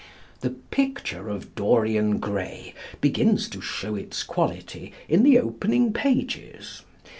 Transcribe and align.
"The 0.39 0.49
Picture 0.49 1.29
of 1.29 1.53
Dorian 1.53 2.17
Gray," 2.17 2.73
begins 3.01 3.47
to 3.49 3.61
show 3.61 3.93
its 3.93 4.23
quality 4.23 4.93
in 5.07 5.21
the 5.21 5.37
opening 5.37 5.93
pages. 5.93 6.81